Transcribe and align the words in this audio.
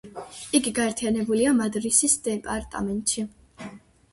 იგი 0.59 0.71
გაერთიანებულია 0.77 1.53
მადრისის 1.59 2.15
დეპარტამენტში. 2.29 3.29